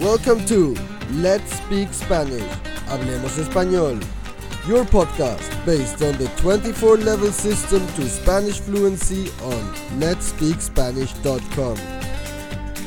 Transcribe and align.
Welcome 0.00 0.46
to 0.46 0.76
Let's 1.14 1.56
Speak 1.56 1.92
Spanish. 1.92 2.48
Hablemos 2.86 3.36
Español. 3.36 3.98
Your 4.68 4.84
podcast 4.84 5.42
based 5.66 6.00
on 6.02 6.16
the 6.18 6.28
24 6.36 6.98
level 6.98 7.32
system 7.32 7.84
to 7.96 8.08
Spanish 8.08 8.60
fluency 8.60 9.28
on 9.42 9.74
letspeakspanish.com. 9.98 11.76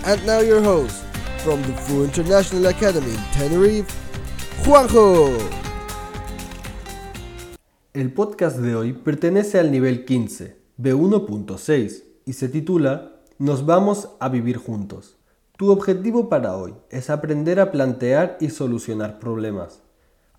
And 0.06 0.26
now 0.26 0.40
your 0.40 0.62
host 0.62 1.04
from 1.40 1.62
the 1.64 1.74
Fu 1.82 2.06
International 2.06 2.68
Academy 2.68 3.12
in 3.12 3.24
Tenerife, 3.34 3.94
Juanjo. 4.64 5.38
El 7.94 8.14
podcast 8.14 8.56
de 8.60 8.74
hoy 8.74 8.94
pertenece 8.94 9.60
al 9.60 9.70
nivel 9.70 10.06
15, 10.06 10.56
B1.6, 10.78 12.04
y 12.26 12.32
se 12.32 12.48
titula 12.48 13.18
Nos 13.38 13.66
vamos 13.66 14.08
a 14.22 14.30
vivir 14.30 14.56
juntos. 14.56 15.18
Tu 15.62 15.70
objetivo 15.70 16.28
para 16.28 16.58
hoy 16.58 16.74
es 16.90 17.12
aprender 17.12 17.60
a 17.60 17.70
plantear 17.70 18.36
y 18.42 18.50
solucionar 18.50 19.20
problemas. 19.20 19.84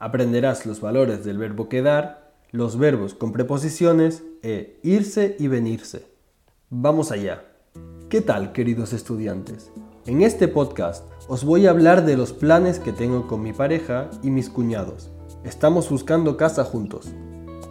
Aprenderás 0.00 0.66
los 0.66 0.80
valores 0.80 1.24
del 1.24 1.38
verbo 1.38 1.68
quedar, 1.68 2.32
los 2.50 2.76
verbos 2.76 3.14
con 3.14 3.30
preposiciones 3.30 4.24
e 4.42 4.80
irse 4.82 5.36
y 5.38 5.46
venirse. 5.46 6.08
Vamos 6.70 7.12
allá. 7.12 7.44
¿Qué 8.08 8.20
tal, 8.20 8.50
queridos 8.50 8.92
estudiantes? 8.92 9.70
En 10.06 10.22
este 10.22 10.48
podcast 10.48 11.04
os 11.28 11.44
voy 11.44 11.68
a 11.68 11.70
hablar 11.70 12.04
de 12.04 12.16
los 12.16 12.32
planes 12.32 12.80
que 12.80 12.90
tengo 12.90 13.28
con 13.28 13.42
mi 13.42 13.52
pareja 13.52 14.10
y 14.24 14.30
mis 14.32 14.50
cuñados. 14.50 15.12
Estamos 15.44 15.88
buscando 15.88 16.36
casa 16.36 16.64
juntos. 16.64 17.14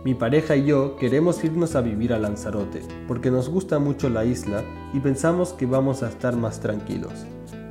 Mi 0.06 0.16
pareja 0.16 0.56
y 0.56 0.68
yo 0.68 0.96
queremos 0.96 1.44
irnos 1.44 1.76
a 1.76 1.82
vivir 1.82 2.14
a 2.14 2.18
Lanzarote 2.18 2.82
porque 3.10 3.30
nos 3.30 3.50
gusta 3.50 3.78
mucho 3.78 4.08
la 4.08 4.24
isla 4.24 4.64
y 4.94 5.00
pensamos 5.00 5.54
que 5.54 5.66
vamos 5.66 6.04
a 6.04 6.10
estar 6.10 6.36
más 6.36 6.60
tranquilos. 6.60 7.14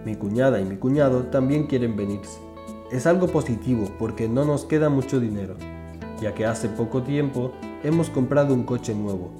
Mi 0.04 0.16
cuñada 0.16 0.60
y 0.60 0.64
mi 0.64 0.76
cuñado 0.76 1.24
también 1.24 1.66
quieren 1.66 1.96
venirse. 1.96 2.38
Es 2.90 3.06
algo 3.06 3.28
positivo 3.28 3.90
porque 3.98 4.28
no 4.28 4.44
nos 4.44 4.64
queda 4.64 4.88
mucho 4.88 5.20
dinero, 5.20 5.56
ya 6.20 6.34
que 6.34 6.46
hace 6.46 6.68
poco 6.68 7.02
tiempo 7.02 7.52
hemos 7.84 8.10
comprado 8.10 8.54
un 8.54 8.64
coche 8.64 8.94
nuevo. 8.94 9.30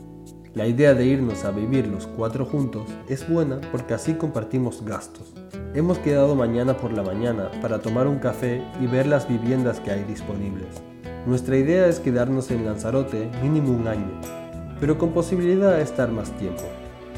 La 0.55 0.67
idea 0.67 0.95
de 0.95 1.07
irnos 1.07 1.45
a 1.45 1.53
vivir 1.53 1.87
los 1.87 2.07
cuatro 2.07 2.45
juntos 2.45 2.83
es 3.09 3.29
buena 3.29 3.61
porque 3.71 3.95
así 3.95 4.15
compartimos 4.15 4.85
gastos. 4.85 5.33
Hemos 5.75 5.99
quedado 5.99 6.35
mañana 6.35 6.77
por 6.77 6.93
la 6.93 7.05
mañana 7.05 7.51
para 7.63 7.79
tomar 7.79 8.09
un 8.09 8.19
café 8.19 8.63
y 8.81 8.87
ver 8.87 9.07
las 9.07 9.29
viviendas 9.29 9.79
que 9.79 9.93
hay 9.93 10.03
disponibles. 10.05 10.83
Nuestra 11.27 11.57
idea 11.57 11.87
es 11.87 12.01
quedarnos 12.01 12.51
en 12.51 12.65
Lanzarote 12.65 13.31
mínimo 13.43 13.73
un 13.73 13.87
año, 13.87 14.21
pero 14.81 14.99
con 14.99 15.11
posibilidad 15.11 15.77
de 15.77 15.83
estar 15.83 16.11
más 16.11 16.31
tiempo. 16.39 16.65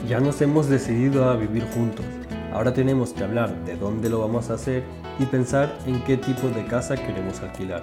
Ya 0.09 0.19
nos 0.19 0.41
hemos 0.43 0.69
decidido 0.69 1.31
a 1.31 1.37
vivir 1.37 1.65
juntos. 1.75 2.05
Ahora 2.53 2.75
tenemos 2.75 3.13
que 3.13 3.23
hablar 3.23 3.65
de 3.65 3.77
dónde 3.77 4.11
lo 4.11 4.21
vamos 4.21 4.51
a 4.51 4.55
hacer 4.55 4.83
y 5.21 5.27
pensar 5.27 5.73
en 5.87 6.03
qué 6.03 6.17
tipo 6.17 6.49
de 6.49 6.67
casa 6.67 6.97
queremos 6.97 7.41
alquilar. 7.41 7.81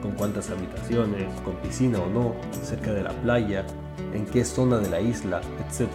Con 0.00 0.12
cuántas 0.12 0.48
habitaciones, 0.50 1.28
con 1.40 1.56
piscina 1.56 1.98
o 1.98 2.08
no, 2.08 2.34
cerca 2.62 2.92
de 2.92 3.02
la 3.02 3.10
playa, 3.10 3.66
en 4.14 4.26
qué 4.26 4.44
zona 4.44 4.78
de 4.78 4.90
la 4.90 5.00
isla, 5.00 5.40
etc. 5.58 5.88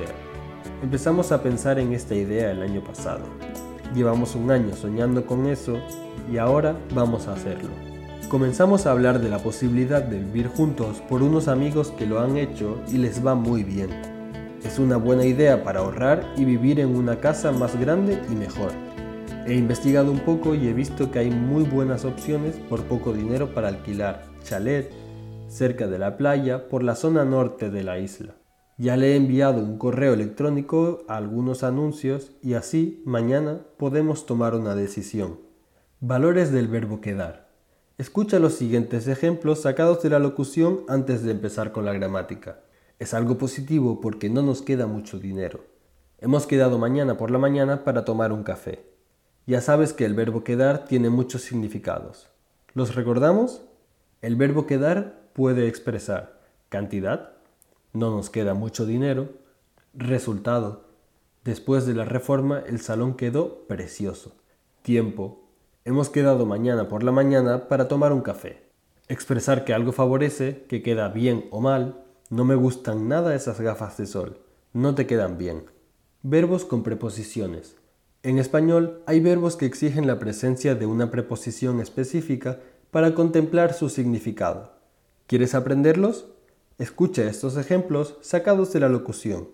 Empezamos 0.84 1.32
a 1.32 1.42
pensar 1.42 1.80
en 1.80 1.94
esta 1.94 2.16
idea 2.16 2.52
el 2.52 2.62
año 2.62 2.84
pasado. 2.84 3.24
Llevamos 3.96 4.36
un 4.36 4.52
año 4.52 4.76
soñando 4.76 5.26
con 5.26 5.48
eso 5.48 5.80
y 6.32 6.38
ahora 6.38 6.76
vamos 6.94 7.28
a 7.28 7.34
hacerlo. 7.34 7.70
Comenzamos 8.28 8.86
a 8.86 8.92
hablar 8.92 9.22
de 9.22 9.30
la 9.30 9.40
posibilidad 9.40 10.04
de 10.04 10.20
vivir 10.20 10.48
juntos 10.48 11.02
por 11.08 11.24
unos 11.24 11.48
amigos 11.48 11.92
que 11.98 12.06
lo 12.06 12.20
han 12.20 12.36
hecho 12.36 12.82
y 12.92 12.98
les 12.98 13.26
va 13.26 13.36
muy 13.36 13.64
bien. 13.64 14.15
Es 14.66 14.80
una 14.80 14.98
buena 14.98 15.26
idea 15.26 15.64
para 15.64 15.82
ahorrar 15.82 16.34
y 16.36 16.44
vivir 16.44 16.80
en 16.80 16.96
una 16.96 17.20
casa 17.20 17.52
más 17.52 17.80
grande 17.80 18.20
y 18.32 18.34
mejor. 18.34 18.72
He 19.46 19.54
investigado 19.54 20.12
un 20.12 20.22
poco 20.22 20.56
y 20.56 20.68
he 20.68 20.74
visto 20.74 21.12
que 21.12 21.20
hay 21.20 21.30
muy 21.30 21.64
buenas 21.64 22.04
opciones 22.04 22.56
por 22.68 22.84
poco 22.86 23.14
dinero 23.14 23.54
para 23.54 23.68
alquilar 23.68 24.24
chalet 24.44 24.92
cerca 25.48 25.86
de 25.86 26.00
la 26.00 26.18
playa 26.18 26.68
por 26.68 26.82
la 26.82 26.96
zona 26.96 27.24
norte 27.26 27.70
de 27.70 27.84
la 27.84 28.00
isla. 28.00 28.38
Ya 28.80 28.98
le 28.98 29.14
he 29.14 29.16
enviado 29.16 29.62
un 29.62 29.78
correo 29.78 30.16
electrónico 30.16 31.04
a 31.08 31.18
algunos 31.18 31.62
anuncios 31.64 32.32
y 32.42 32.56
así 32.56 33.04
mañana 33.06 33.62
podemos 33.78 34.26
tomar 34.26 34.56
una 34.56 34.74
decisión. 34.74 35.42
Valores 36.00 36.52
del 36.52 36.70
verbo 36.70 37.02
quedar. 37.02 37.52
Escucha 38.00 38.40
los 38.40 38.56
siguientes 38.56 39.08
ejemplos 39.08 39.62
sacados 39.62 40.02
de 40.02 40.10
la 40.10 40.18
locución 40.18 40.80
antes 40.90 41.22
de 41.24 41.32
empezar 41.32 41.72
con 41.72 41.86
la 41.86 41.94
gramática. 41.94 42.62
Es 43.00 43.14
algo 43.14 43.38
positivo 43.38 44.02
porque 44.02 44.30
no 44.30 44.42
nos 44.42 44.62
queda 44.62 44.88
mucho 44.88 45.20
dinero. 45.20 45.66
Hemos 46.20 46.48
quedado 46.48 46.78
mañana 46.78 47.18
por 47.18 47.32
la 47.32 47.38
mañana 47.38 47.84
para 47.84 48.06
tomar 48.06 48.32
un 48.32 48.44
café. 48.44 48.86
Ya 49.46 49.62
sabes 49.62 49.94
que 49.94 50.06
el 50.06 50.14
verbo 50.14 50.44
quedar 50.44 50.86
tiene 50.86 51.10
muchos 51.10 51.42
significados. 51.44 52.30
¿Los 52.74 52.96
recordamos? 52.96 53.62
El 54.22 54.36
verbo 54.36 54.66
quedar 54.66 55.30
puede 55.34 55.68
expresar 55.68 56.42
cantidad, 56.70 57.34
no 57.94 58.12
nos 58.12 58.30
queda 58.30 58.54
mucho 58.54 58.86
dinero, 58.86 59.30
resultado, 59.94 60.86
después 61.44 61.86
de 61.86 61.94
la 61.94 62.06
reforma 62.06 62.64
el 62.66 62.82
salón 62.82 63.16
quedó 63.16 63.66
precioso, 63.68 64.34
tiempo, 64.82 65.46
Hemos 65.88 66.10
quedado 66.10 66.48
mañana 66.48 66.88
por 66.88 67.04
la 67.04 67.12
mañana 67.12 67.68
para 67.68 67.88
tomar 67.88 68.12
un 68.12 68.22
café. 68.22 68.64
Expresar 69.08 69.66
que 69.66 69.74
algo 69.76 69.92
favorece, 69.92 70.66
que 70.68 70.82
queda 70.82 71.10
bien 71.10 71.46
o 71.52 71.62
mal. 71.62 72.05
No 72.32 72.44
me 72.44 72.56
gustan 72.56 73.08
nada 73.08 73.36
esas 73.36 73.62
gafas 73.62 73.98
de 73.98 74.08
sol. 74.08 74.40
No 74.74 74.96
te 74.96 75.06
quedan 75.06 75.38
bien. 75.38 75.66
Verbos 76.24 76.66
con 76.66 76.82
preposiciones. 76.82 77.76
En 78.24 78.40
español 78.40 79.04
hay 79.06 79.20
verbos 79.20 79.56
que 79.56 79.68
exigen 79.68 80.08
la 80.08 80.18
presencia 80.18 80.74
de 80.74 80.88
una 80.88 81.12
preposición 81.12 81.80
específica 81.82 82.60
para 82.90 83.14
contemplar 83.14 83.74
su 83.74 83.90
significado. 83.90 84.72
¿Quieres 85.28 85.54
aprenderlos? 85.54 86.26
Escucha 86.80 87.26
estos 87.26 87.58
ejemplos 87.58 88.16
sacados 88.22 88.74
de 88.74 88.80
la 88.80 88.90
locución. 88.90 89.50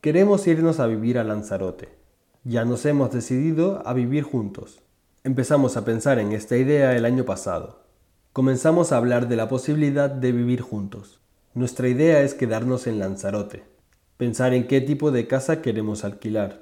Queremos 0.00 0.46
irnos 0.46 0.80
a 0.80 0.86
vivir 0.86 1.18
a 1.18 1.24
Lanzarote. 1.24 1.90
Ya 2.44 2.64
nos 2.64 2.86
hemos 2.86 3.12
decidido 3.12 3.86
a 3.86 3.92
vivir 3.92 4.22
juntos. 4.22 4.80
Empezamos 5.22 5.76
a 5.76 5.84
pensar 5.84 6.18
en 6.18 6.32
esta 6.32 6.56
idea 6.56 6.96
el 6.96 7.04
año 7.04 7.26
pasado. 7.26 7.82
Comenzamos 8.32 8.92
a 8.92 8.96
hablar 8.96 9.28
de 9.28 9.36
la 9.36 9.50
posibilidad 9.50 10.08
de 10.08 10.32
vivir 10.32 10.62
juntos. 10.62 11.20
Nuestra 11.56 11.88
idea 11.88 12.20
es 12.20 12.34
quedarnos 12.34 12.86
en 12.86 12.98
Lanzarote. 12.98 13.62
Pensar 14.18 14.52
en 14.52 14.66
qué 14.66 14.82
tipo 14.82 15.10
de 15.10 15.26
casa 15.26 15.62
queremos 15.62 16.04
alquilar. 16.04 16.60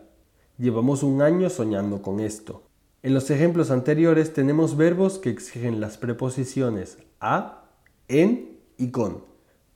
Llevamos 0.56 1.02
un 1.02 1.20
año 1.20 1.50
soñando 1.50 2.00
con 2.00 2.20
esto. 2.20 2.62
En 3.02 3.12
los 3.12 3.28
ejemplos 3.30 3.72
anteriores 3.72 4.32
tenemos 4.32 4.76
verbos 4.76 5.18
que 5.18 5.30
exigen 5.30 5.80
las 5.80 5.98
preposiciones 5.98 6.98
a, 7.18 7.64
en 8.06 8.60
y 8.78 8.92
con. 8.92 9.24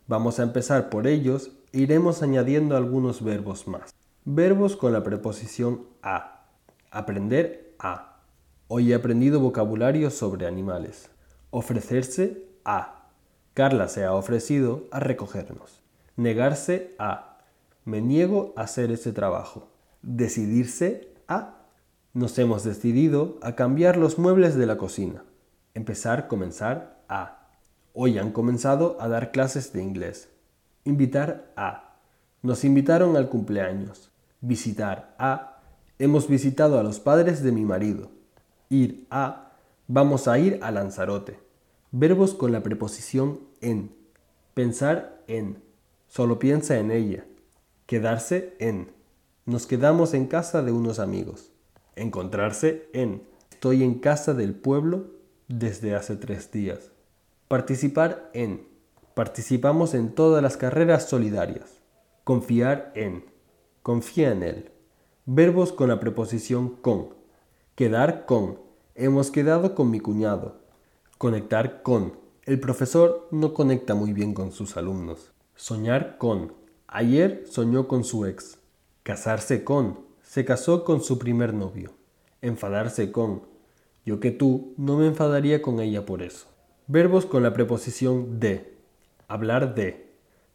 Vamos 0.07 0.39
a 0.39 0.45
empezar 0.45 0.89
por 0.89 1.09
ellos 1.09 1.51
e 1.73 1.81
iremos 1.81 2.23
añadiendo 2.23 2.77
algunos 2.77 3.21
verbos 3.21 3.67
más. 3.67 3.93
Verbos 4.25 4.77
con 4.77 4.93
la 4.93 5.03
preposición 5.03 5.83
a. 6.01 6.47
Aprender 6.93 7.75
a. 7.81 8.21
Hoy 8.69 8.93
he 8.93 8.95
aprendido 8.95 9.41
vocabulario 9.41 10.11
sobre 10.13 10.47
animales. 10.47 11.11
Ofrecerse 11.51 12.45
a. 12.65 12.98
Carla 13.59 13.89
se 13.89 14.05
ha 14.05 14.15
ofrecido 14.15 14.85
a 14.93 15.01
recogernos. 15.01 15.81
Negarse 16.15 16.95
a. 16.97 17.39
Me 17.85 18.01
niego 18.01 18.53
a 18.55 18.61
hacer 18.61 18.93
ese 18.93 19.11
trabajo. 19.11 19.67
Decidirse 20.01 21.13
a. 21.27 21.57
Nos 22.13 22.39
hemos 22.39 22.63
decidido 22.63 23.37
a 23.43 23.57
cambiar 23.57 23.97
los 23.97 24.17
muebles 24.17 24.55
de 24.55 24.67
la 24.67 24.79
cocina. 24.79 25.25
Empezar, 25.75 26.29
comenzar 26.29 27.03
a. 27.09 27.49
Hoy 27.95 28.21
han 28.21 28.31
comenzado 28.31 28.97
a 29.01 29.09
dar 29.09 29.33
clases 29.33 29.73
de 29.73 29.83
inglés. 29.83 30.29
Invitar 30.85 31.51
a. 31.57 31.97
Nos 32.43 32.63
invitaron 32.63 33.17
al 33.17 33.29
cumpleaños. 33.29 34.13
Visitar 34.41 35.17
a. 35.19 35.63
Hemos 35.99 36.29
visitado 36.29 36.79
a 36.79 36.85
los 36.85 37.01
padres 37.01 37.43
de 37.43 37.51
mi 37.51 37.65
marido 37.65 38.09
ir 38.69 39.09
a, 39.11 39.51
vamos 39.89 40.29
a 40.29 40.39
ir 40.39 40.61
a 40.63 40.71
Lanzarote. 40.71 41.48
Verbos 41.91 42.35
con 42.35 42.53
la 42.53 42.63
preposición 42.63 43.41
en. 43.63 43.97
Pensar 44.53 45.25
en. 45.27 45.63
Solo 46.07 46.39
piensa 46.39 46.79
en 46.79 46.91
ella. 46.91 47.25
Quedarse 47.87 48.55
en. 48.59 48.93
Nos 49.47 49.67
quedamos 49.67 50.13
en 50.13 50.27
casa 50.27 50.61
de 50.61 50.71
unos 50.71 50.99
amigos. 50.99 51.51
Encontrarse 51.97 52.91
en. 52.93 53.23
Estoy 53.51 53.83
en 53.83 54.01
casa 54.01 54.35
del 54.35 54.55
pueblo 54.55 55.07
desde 55.49 55.95
hace 55.95 56.17
tres 56.17 56.53
días. 56.53 56.91
Participar 57.49 58.31
en. 58.35 58.69
Participamos 59.15 59.95
en 59.95 60.15
todas 60.15 60.43
las 60.43 60.59
carreras 60.59 61.09
solidarias. 61.09 61.81
Confiar 62.23 62.93
en. 62.97 63.25
Confía 63.83 64.33
en 64.33 64.43
él. 64.43 64.73
Verbos 65.25 65.73
con 65.73 65.89
la 65.89 66.01
preposición 66.01 66.69
con. 66.69 67.15
Quedar 67.75 68.27
con. 68.27 68.61
Hemos 68.95 69.31
quedado 69.31 69.75
con 69.75 69.91
mi 69.91 70.01
cuñado. 70.01 70.68
Conectar 71.19 71.83
con. 71.83 72.13
El 72.45 72.61
profesor 72.61 73.27
no 73.33 73.53
conecta 73.53 73.97
muy 73.97 74.13
bien 74.13 74.35
con 74.35 74.53
sus 74.53 74.77
alumnos. 74.77 75.33
Soñar 75.57 76.17
con. 76.17 76.53
Ayer 76.87 77.43
soñó 77.51 77.89
con 77.89 78.05
su 78.05 78.25
ex. 78.25 78.59
Casarse 79.03 79.65
con. 79.65 79.99
Se 80.23 80.45
casó 80.45 80.85
con 80.85 81.03
su 81.03 81.19
primer 81.19 81.55
novio. 81.55 81.91
Enfadarse 82.41 83.11
con. 83.11 83.43
Yo 84.07 84.21
que 84.21 84.31
tú 84.31 84.75
no 84.77 84.97
me 84.97 85.09
enfadaría 85.09 85.61
con 85.61 85.81
ella 85.81 86.07
por 86.07 86.23
eso. 86.23 86.47
Verbos 86.87 87.27
con 87.27 87.43
la 87.43 87.53
preposición 87.53 88.39
de. 88.39 88.77
Hablar 89.27 89.75
de. 89.75 90.13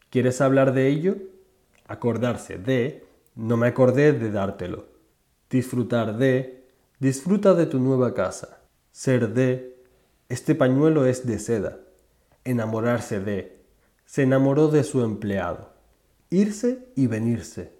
¿Quieres 0.08 0.40
hablar 0.40 0.72
de 0.72 0.88
ello? 0.88 1.16
Acordarse 1.86 2.56
de. 2.56 3.04
No 3.34 3.58
me 3.58 3.66
acordé 3.66 4.14
de 4.14 4.30
dártelo. 4.30 4.86
Disfrutar 5.50 6.16
de. 6.16 6.64
Disfruta 7.00 7.52
de 7.52 7.66
tu 7.66 7.78
nueva 7.80 8.14
casa. 8.14 8.62
Ser 8.92 9.34
de. 9.34 9.73
Este 10.34 10.56
pañuelo 10.56 11.06
es 11.06 11.28
de 11.28 11.38
seda. 11.38 11.78
Enamorarse 12.42 13.20
de. 13.20 13.64
Se 14.04 14.22
enamoró 14.22 14.66
de 14.66 14.82
su 14.82 15.04
empleado. 15.04 15.70
Irse 16.28 16.88
y 16.96 17.06
venirse. 17.06 17.70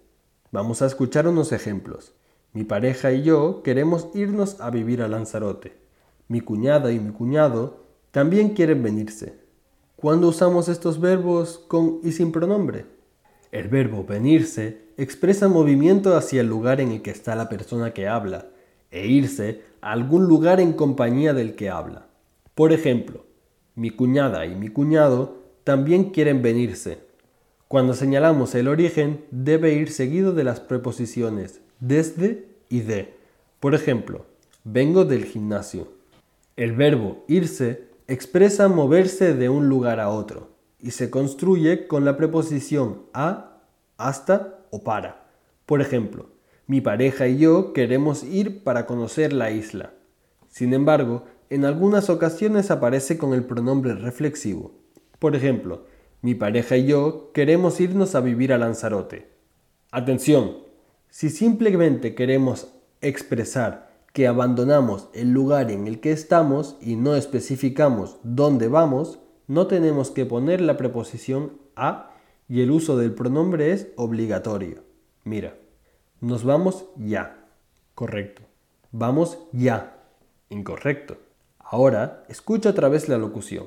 Vamos 0.53 0.81
a 0.81 0.85
escuchar 0.85 1.27
unos 1.27 1.51
ejemplos. 1.51 2.13
Mi 2.53 2.63
pareja 2.63 3.11
y 3.11 3.23
yo 3.23 3.61
queremos 3.61 4.07
irnos 4.13 4.61
a 4.61 4.69
vivir 4.69 5.01
a 5.01 5.09
Lanzarote. 5.09 5.75
Mi 6.29 6.39
cuñada 6.39 6.93
y 6.93 6.99
mi 7.01 7.11
cuñado 7.11 7.83
también 8.11 8.53
quieren 8.53 8.81
venirse. 8.81 9.37
¿Cuándo 9.97 10.29
usamos 10.29 10.69
estos 10.69 11.01
verbos 11.01 11.57
con 11.67 11.99
y 12.03 12.13
sin 12.13 12.31
pronombre? 12.31 12.85
El 13.51 13.67
verbo 13.67 14.05
venirse 14.05 14.93
expresa 14.95 15.49
movimiento 15.49 16.15
hacia 16.15 16.39
el 16.39 16.47
lugar 16.47 16.79
en 16.79 16.93
el 16.93 17.01
que 17.01 17.11
está 17.11 17.35
la 17.35 17.49
persona 17.49 17.93
que 17.93 18.07
habla 18.07 18.47
e 18.91 19.07
irse 19.07 19.61
a 19.81 19.91
algún 19.91 20.23
lugar 20.23 20.61
en 20.61 20.71
compañía 20.71 21.33
del 21.33 21.55
que 21.57 21.69
habla. 21.69 22.14
Por 22.55 22.71
ejemplo, 22.71 23.25
mi 23.75 23.89
cuñada 23.89 24.45
y 24.45 24.55
mi 24.55 24.69
cuñado 24.69 25.43
también 25.65 26.11
quieren 26.11 26.41
venirse. 26.41 26.99
Cuando 27.67 27.93
señalamos 27.93 28.55
el 28.55 28.69
origen 28.69 29.25
debe 29.29 29.73
ir 29.73 29.91
seguido 29.91 30.31
de 30.31 30.45
las 30.45 30.61
preposiciones 30.61 31.59
desde 31.81 32.47
y 32.69 32.79
de. 32.79 33.13
Por 33.59 33.75
ejemplo, 33.75 34.25
vengo 34.63 35.03
del 35.03 35.25
gimnasio. 35.25 35.89
El 36.55 36.71
verbo 36.71 37.25
irse 37.27 37.89
expresa 38.07 38.69
moverse 38.69 39.33
de 39.33 39.49
un 39.49 39.67
lugar 39.67 39.99
a 39.99 40.07
otro 40.07 40.51
y 40.79 40.91
se 40.91 41.09
construye 41.09 41.87
con 41.87 42.05
la 42.05 42.15
preposición 42.15 43.01
a, 43.13 43.57
hasta 43.97 44.59
o 44.71 44.81
para. 44.81 45.25
Por 45.65 45.81
ejemplo, 45.81 46.29
mi 46.67 46.79
pareja 46.79 47.27
y 47.27 47.39
yo 47.39 47.73
queremos 47.73 48.23
ir 48.23 48.63
para 48.63 48.85
conocer 48.85 49.33
la 49.33 49.51
isla. 49.51 49.91
Sin 50.47 50.73
embargo, 50.73 51.25
en 51.49 51.65
algunas 51.65 52.09
ocasiones 52.09 52.71
aparece 52.71 53.17
con 53.17 53.33
el 53.33 53.43
pronombre 53.43 53.93
reflexivo. 53.95 54.73
Por 55.19 55.35
ejemplo, 55.35 55.85
mi 56.21 56.35
pareja 56.35 56.77
y 56.77 56.87
yo 56.87 57.31
queremos 57.33 57.79
irnos 57.79 58.15
a 58.15 58.21
vivir 58.21 58.51
a 58.51 58.57
Lanzarote. 58.57 59.29
Atención, 59.91 60.57
si 61.09 61.29
simplemente 61.29 62.15
queremos 62.15 62.73
expresar 63.01 63.93
que 64.11 64.27
abandonamos 64.27 65.09
el 65.13 65.31
lugar 65.31 65.71
en 65.71 65.87
el 65.87 65.99
que 65.99 66.11
estamos 66.11 66.77
y 66.81 66.95
no 66.95 67.15
especificamos 67.15 68.17
dónde 68.23 68.67
vamos, 68.67 69.19
no 69.47 69.67
tenemos 69.67 70.09
que 70.11 70.25
poner 70.25 70.61
la 70.61 70.77
preposición 70.77 71.53
a 71.75 72.11
y 72.47 72.61
el 72.61 72.71
uso 72.71 72.97
del 72.97 73.13
pronombre 73.13 73.71
es 73.71 73.89
obligatorio. 73.95 74.83
Mira, 75.23 75.57
nos 76.21 76.43
vamos 76.43 76.85
ya. 76.95 77.45
Correcto. 77.93 78.43
Vamos 78.91 79.39
ya. 79.51 79.97
Incorrecto. 80.49 81.17
Ahora, 81.67 82.23
escucha 82.29 82.69
otra 82.69 82.89
vez 82.89 83.09
la 83.09 83.17
locución. 83.17 83.65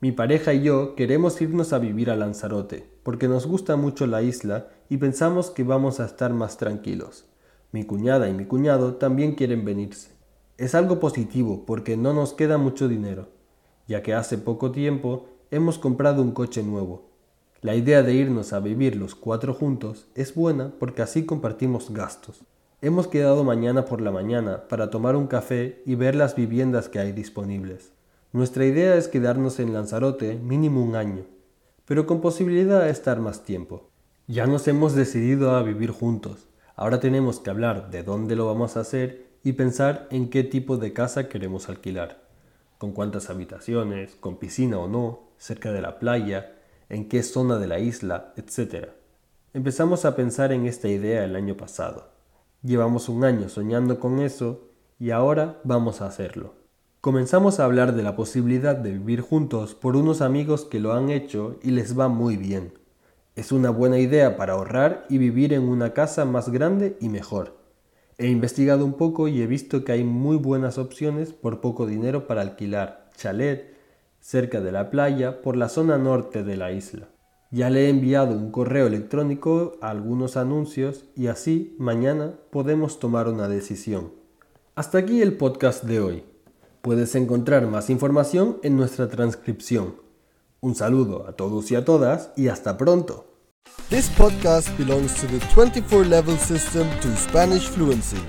Mi 0.00 0.12
pareja 0.12 0.52
y 0.52 0.64
yo 0.64 0.94
queremos 0.94 1.40
irnos 1.40 1.72
a 1.72 1.78
vivir 1.78 2.10
a 2.10 2.16
Lanzarote, 2.16 2.86
porque 3.02 3.26
nos 3.26 3.46
gusta 3.46 3.74
mucho 3.76 4.06
la 4.06 4.20
isla 4.20 4.68
y 4.90 4.98
pensamos 4.98 5.48
que 5.48 5.64
vamos 5.64 5.98
a 5.98 6.04
estar 6.04 6.34
más 6.34 6.58
tranquilos. 6.58 7.24
Mi 7.72 7.84
cuñada 7.84 8.28
y 8.28 8.34
mi 8.34 8.44
cuñado 8.44 8.96
también 8.96 9.34
quieren 9.34 9.64
venirse. 9.64 10.10
Es 10.58 10.74
algo 10.74 11.00
positivo 11.00 11.64
porque 11.64 11.96
no 11.96 12.12
nos 12.12 12.34
queda 12.34 12.58
mucho 12.58 12.86
dinero, 12.86 13.28
ya 13.88 14.02
que 14.02 14.12
hace 14.12 14.36
poco 14.36 14.70
tiempo 14.70 15.30
hemos 15.50 15.78
comprado 15.78 16.20
un 16.20 16.32
coche 16.32 16.62
nuevo. 16.62 17.08
La 17.62 17.74
idea 17.74 18.02
de 18.02 18.12
irnos 18.12 18.52
a 18.52 18.60
vivir 18.60 18.94
los 18.94 19.14
cuatro 19.14 19.54
juntos 19.54 20.06
es 20.14 20.34
buena 20.34 20.74
porque 20.78 21.00
así 21.00 21.24
compartimos 21.24 21.88
gastos. 21.94 22.42
Hemos 22.84 23.06
quedado 23.06 23.44
mañana 23.44 23.84
por 23.84 24.00
la 24.00 24.10
mañana 24.10 24.66
para 24.66 24.90
tomar 24.90 25.14
un 25.14 25.28
café 25.28 25.80
y 25.86 25.94
ver 25.94 26.16
las 26.16 26.34
viviendas 26.34 26.88
que 26.88 26.98
hay 26.98 27.12
disponibles. 27.12 27.92
Nuestra 28.32 28.66
idea 28.66 28.96
es 28.96 29.06
quedarnos 29.06 29.60
en 29.60 29.72
Lanzarote 29.72 30.34
mínimo 30.34 30.82
un 30.82 30.96
año, 30.96 31.24
pero 31.84 32.08
con 32.08 32.20
posibilidad 32.20 32.82
de 32.82 32.90
estar 32.90 33.20
más 33.20 33.44
tiempo. 33.44 33.88
Ya 34.26 34.48
nos 34.48 34.66
hemos 34.66 34.96
decidido 34.96 35.52
a 35.52 35.62
vivir 35.62 35.92
juntos. 35.92 36.48
Ahora 36.74 36.98
tenemos 36.98 37.38
que 37.38 37.50
hablar 37.50 37.88
de 37.92 38.02
dónde 38.02 38.34
lo 38.34 38.46
vamos 38.46 38.76
a 38.76 38.80
hacer 38.80 39.28
y 39.44 39.52
pensar 39.52 40.08
en 40.10 40.28
qué 40.28 40.42
tipo 40.42 40.76
de 40.76 40.92
casa 40.92 41.28
queremos 41.28 41.68
alquilar. 41.68 42.24
Con 42.78 42.90
cuántas 42.90 43.30
habitaciones, 43.30 44.16
con 44.16 44.38
piscina 44.38 44.80
o 44.80 44.88
no, 44.88 45.28
cerca 45.38 45.70
de 45.70 45.82
la 45.82 46.00
playa, 46.00 46.56
en 46.88 47.08
qué 47.08 47.22
zona 47.22 47.60
de 47.60 47.68
la 47.68 47.78
isla, 47.78 48.34
etc. 48.36 48.88
Empezamos 49.54 50.04
a 50.04 50.16
pensar 50.16 50.50
en 50.50 50.66
esta 50.66 50.88
idea 50.88 51.24
el 51.24 51.36
año 51.36 51.56
pasado. 51.56 52.11
Llevamos 52.62 53.08
un 53.08 53.24
año 53.24 53.48
soñando 53.48 53.98
con 53.98 54.20
eso 54.20 54.68
y 55.00 55.10
ahora 55.10 55.60
vamos 55.64 56.00
a 56.00 56.06
hacerlo. 56.06 56.54
Comenzamos 57.00 57.58
a 57.58 57.64
hablar 57.64 57.96
de 57.96 58.04
la 58.04 58.14
posibilidad 58.14 58.76
de 58.76 58.92
vivir 58.92 59.20
juntos 59.20 59.74
por 59.74 59.96
unos 59.96 60.20
amigos 60.20 60.64
que 60.64 60.78
lo 60.78 60.92
han 60.92 61.10
hecho 61.10 61.58
y 61.62 61.72
les 61.72 61.98
va 61.98 62.06
muy 62.06 62.36
bien. 62.36 62.78
Es 63.34 63.50
una 63.50 63.70
buena 63.70 63.98
idea 63.98 64.36
para 64.36 64.52
ahorrar 64.52 65.06
y 65.08 65.18
vivir 65.18 65.52
en 65.52 65.62
una 65.64 65.92
casa 65.92 66.24
más 66.24 66.50
grande 66.50 66.96
y 67.00 67.08
mejor. 67.08 67.58
He 68.16 68.28
investigado 68.28 68.84
un 68.84 68.92
poco 68.92 69.26
y 69.26 69.42
he 69.42 69.48
visto 69.48 69.82
que 69.82 69.90
hay 69.90 70.04
muy 70.04 70.36
buenas 70.36 70.78
opciones 70.78 71.32
por 71.32 71.60
poco 71.60 71.86
dinero 71.86 72.28
para 72.28 72.42
alquilar 72.42 73.10
chalet 73.16 73.74
cerca 74.20 74.60
de 74.60 74.70
la 74.70 74.88
playa 74.90 75.42
por 75.42 75.56
la 75.56 75.68
zona 75.68 75.98
norte 75.98 76.44
de 76.44 76.56
la 76.56 76.70
isla. 76.70 77.08
Ya 77.52 77.68
le 77.68 77.84
he 77.84 77.90
enviado 77.90 78.34
un 78.34 78.50
correo 78.50 78.86
electrónico 78.86 79.76
a 79.82 79.90
algunos 79.90 80.38
anuncios 80.38 81.04
y 81.14 81.26
así 81.26 81.76
mañana 81.78 82.32
podemos 82.50 82.98
tomar 82.98 83.28
una 83.28 83.46
decisión. 83.46 84.10
Hasta 84.74 84.96
aquí 84.96 85.20
el 85.20 85.36
podcast 85.36 85.84
de 85.84 86.00
hoy. 86.00 86.24
Puedes 86.80 87.14
encontrar 87.14 87.66
más 87.66 87.90
información 87.90 88.56
en 88.62 88.78
nuestra 88.78 89.10
transcripción. 89.10 89.96
Un 90.62 90.74
saludo 90.74 91.26
a 91.28 91.32
todos 91.32 91.70
y 91.70 91.74
a 91.74 91.84
todas 91.84 92.30
y 92.36 92.48
hasta 92.48 92.78
pronto. 92.78 93.26
This 93.90 94.08
podcast 94.08 94.70
belongs 94.78 95.14
to 95.20 95.26
the 95.26 95.38
24 95.52 96.06
level 96.06 96.38
system 96.38 96.88
to 97.02 97.14
Spanish 97.16 97.68
fluency. 97.68 98.22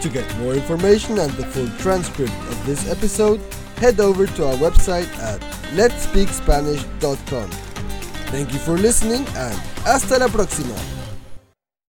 To 0.00 0.08
get 0.08 0.24
more 0.38 0.54
information 0.54 1.18
and 1.18 1.30
the 1.32 1.44
full 1.44 1.68
transcript 1.78 2.32
of 2.48 2.64
this 2.64 2.90
episode, 2.90 3.38
head 3.76 4.00
over 4.00 4.26
to 4.26 4.46
our 4.46 4.56
website 4.56 5.10
at 5.18 5.40
letspeakspanish.com. 5.74 7.69
Thank 8.30 8.52
you 8.52 8.60
for 8.60 8.78
listening 8.78 9.26
and 9.36 9.58
hasta 9.84 10.18
la 10.18 10.28
próxima. 10.28 10.99